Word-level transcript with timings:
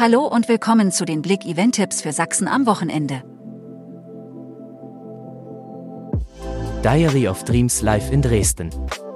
Hallo 0.00 0.20
und 0.20 0.48
willkommen 0.48 0.92
zu 0.92 1.04
den 1.04 1.22
Blick 1.22 1.44
Event 1.44 1.74
Tipps 1.74 2.02
für 2.02 2.12
Sachsen 2.12 2.46
am 2.46 2.66
Wochenende. 2.66 3.24
Diary 6.84 7.26
of 7.26 7.42
Dreams 7.42 7.82
live 7.82 8.12
in 8.12 8.22
Dresden. 8.22 8.70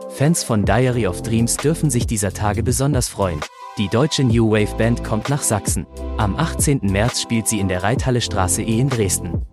Fans 0.08 0.42
von 0.42 0.64
Diary 0.64 1.06
of 1.06 1.22
Dreams 1.22 1.56
dürfen 1.56 1.88
sich 1.88 2.08
dieser 2.08 2.32
Tage 2.32 2.64
besonders 2.64 3.08
freuen. 3.08 3.38
Die 3.78 3.86
deutsche 3.86 4.24
New 4.24 4.50
Wave 4.50 4.74
Band 4.76 5.04
kommt 5.04 5.28
nach 5.28 5.42
Sachsen. 5.42 5.86
Am 6.16 6.34
18. 6.34 6.80
März 6.82 7.22
spielt 7.22 7.46
sie 7.46 7.60
in 7.60 7.68
der 7.68 7.84
Reithalle 7.84 8.20
Straße 8.20 8.62
E 8.62 8.80
in 8.80 8.88
Dresden. 8.88 9.46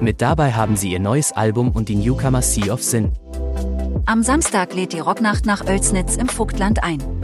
Mit 0.00 0.22
dabei 0.22 0.52
haben 0.52 0.76
sie 0.76 0.92
ihr 0.92 1.00
neues 1.00 1.32
Album 1.32 1.72
und 1.72 1.88
die 1.88 1.96
Newcomer 1.96 2.42
Sea 2.42 2.72
of 2.72 2.84
Sin. 2.84 3.10
Am 4.06 4.22
Samstag 4.22 4.72
lädt 4.72 4.92
die 4.92 5.00
Rocknacht 5.00 5.46
nach 5.46 5.66
Oelsnitz 5.66 6.14
im 6.14 6.28
Vogtland 6.28 6.84
ein. 6.84 7.15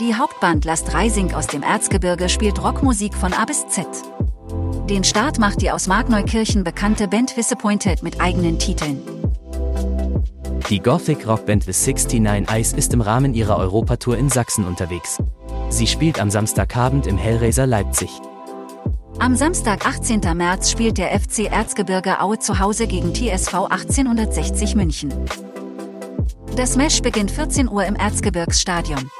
Die 0.00 0.14
Hauptband 0.14 0.64
Last 0.64 0.94
Reising 0.94 1.34
aus 1.34 1.46
dem 1.46 1.62
Erzgebirge 1.62 2.30
spielt 2.30 2.62
Rockmusik 2.62 3.14
von 3.14 3.34
A 3.34 3.44
bis 3.44 3.66
Z. 3.66 3.86
Den 4.88 5.04
Start 5.04 5.38
macht 5.38 5.60
die 5.60 5.70
aus 5.70 5.88
Markneukirchen 5.88 6.64
bekannte 6.64 7.06
Band 7.06 7.36
Disappointed 7.36 8.02
mit 8.02 8.18
eigenen 8.18 8.58
Titeln. 8.58 9.02
Die 10.70 10.80
Gothic 10.80 11.28
Rockband 11.28 11.64
The 11.64 11.92
69 11.92 12.48
Eyes 12.50 12.72
ist 12.72 12.94
im 12.94 13.02
Rahmen 13.02 13.34
ihrer 13.34 13.58
Europatour 13.58 14.16
in 14.16 14.30
Sachsen 14.30 14.64
unterwegs. 14.64 15.18
Sie 15.68 15.86
spielt 15.86 16.18
am 16.18 16.30
Samstagabend 16.30 17.06
im 17.06 17.18
Hellraiser 17.18 17.66
Leipzig. 17.66 18.08
Am 19.18 19.36
Samstag, 19.36 19.86
18. 19.86 20.22
März, 20.34 20.70
spielt 20.70 20.96
der 20.96 21.10
FC 21.10 21.40
Erzgebirge 21.52 22.22
Aue 22.22 22.38
zu 22.38 22.58
Hause 22.58 22.86
gegen 22.86 23.12
TSV 23.12 23.66
1860 23.68 24.76
München. 24.76 25.12
Das 26.56 26.76
Mesh 26.76 27.02
beginnt 27.02 27.30
14 27.30 27.68
Uhr 27.68 27.84
im 27.84 27.96
Erzgebirgsstadion. 27.96 29.10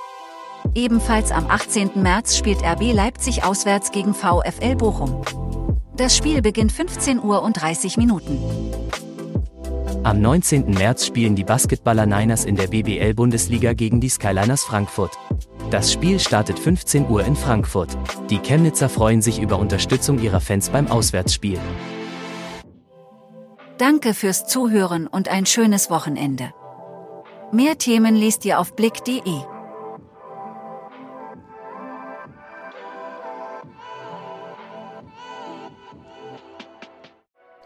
Ebenfalls 0.75 1.33
am 1.33 1.51
18. 1.51 1.91
März 1.97 2.37
spielt 2.37 2.63
RB 2.63 2.93
Leipzig 2.93 3.43
auswärts 3.43 3.91
gegen 3.91 4.15
VfL 4.15 4.77
Bochum. 4.77 5.23
Das 5.97 6.17
Spiel 6.17 6.43
beginnt 6.43 6.73
15 6.73 7.21
Uhr 7.23 7.43
und 7.43 7.61
30 7.61 7.97
Minuten. 7.97 8.39
Am 10.03 10.21
19. 10.23 10.71
März 10.71 11.05
spielen 11.05 11.35
die 11.35 11.45
Basketballer 11.45 12.07
Niners 12.07 12.45
in 12.45 12.57
der 12.57 12.69
BBL-Bundesliga 12.69 13.75
gegen 13.75 14.01
die 14.01 14.09
Skyliners 14.09 14.63
Frankfurt. 14.63 15.19
Das 15.71 15.93
Spiel 15.93 16.19
startet 16.19 16.59
15 16.59 17.09
Uhr 17.11 17.25
in 17.25 17.37
Frankfurt. 17.37 17.97
Die 18.31 18.39
Chemnitzer 18.39 18.89
freuen 18.89 19.21
sich 19.23 19.41
über 19.41 19.59
Unterstützung 19.59 20.21
ihrer 20.21 20.41
Fans 20.41 20.71
beim 20.71 20.87
Auswärtsspiel. 20.87 21.59
Danke 23.77 24.15
fürs 24.15 24.47
Zuhören 24.47 25.07
und 25.07 25.29
ein 25.29 25.47
schönes 25.47 25.91
Wochenende. 25.91 26.53
Mehr 27.53 27.77
Themen 27.77 28.15
liest 28.15 28.45
ihr 28.45 28.59
auf 28.59 28.75
blick.de. 28.77 29.43